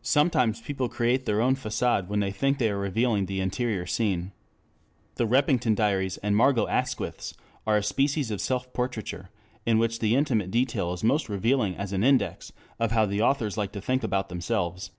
[0.00, 4.32] Sometimes people create their own facade when they think they are revealing the interior scene.
[5.16, 7.34] The Repington diaries and Margot Asquith's
[7.66, 9.28] are a species of self portraiture
[9.66, 13.58] in which the intimate detail is most revealing as an index of how the authors
[13.58, 14.92] like to think about themselves.